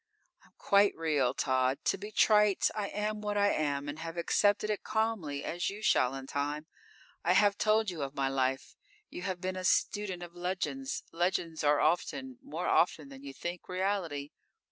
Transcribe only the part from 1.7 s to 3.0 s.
To be trite, I